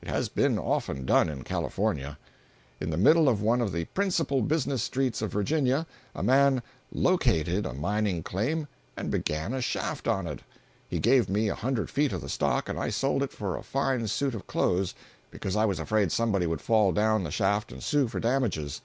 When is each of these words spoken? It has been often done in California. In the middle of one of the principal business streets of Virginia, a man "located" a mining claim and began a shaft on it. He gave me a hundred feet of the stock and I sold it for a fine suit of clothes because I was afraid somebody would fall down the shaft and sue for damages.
It 0.00 0.08
has 0.08 0.30
been 0.30 0.58
often 0.58 1.04
done 1.04 1.28
in 1.28 1.44
California. 1.44 2.16
In 2.80 2.88
the 2.88 2.96
middle 2.96 3.28
of 3.28 3.42
one 3.42 3.60
of 3.60 3.72
the 3.72 3.84
principal 3.84 4.40
business 4.40 4.82
streets 4.82 5.20
of 5.20 5.30
Virginia, 5.32 5.86
a 6.14 6.22
man 6.22 6.62
"located" 6.90 7.66
a 7.66 7.74
mining 7.74 8.22
claim 8.22 8.68
and 8.96 9.10
began 9.10 9.52
a 9.52 9.60
shaft 9.60 10.08
on 10.08 10.26
it. 10.26 10.40
He 10.88 10.98
gave 10.98 11.28
me 11.28 11.50
a 11.50 11.54
hundred 11.54 11.90
feet 11.90 12.14
of 12.14 12.22
the 12.22 12.30
stock 12.30 12.70
and 12.70 12.78
I 12.78 12.88
sold 12.88 13.22
it 13.22 13.32
for 13.34 13.54
a 13.58 13.62
fine 13.62 14.06
suit 14.06 14.34
of 14.34 14.46
clothes 14.46 14.94
because 15.30 15.56
I 15.56 15.66
was 15.66 15.78
afraid 15.78 16.10
somebody 16.10 16.46
would 16.46 16.62
fall 16.62 16.90
down 16.90 17.24
the 17.24 17.30
shaft 17.30 17.70
and 17.70 17.82
sue 17.82 18.08
for 18.08 18.18
damages. 18.18 18.80